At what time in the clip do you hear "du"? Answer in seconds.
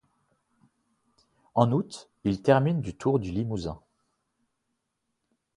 2.81-2.95, 3.19-3.29